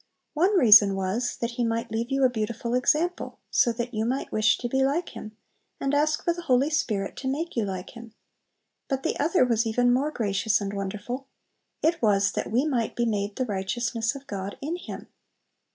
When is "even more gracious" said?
9.67-10.59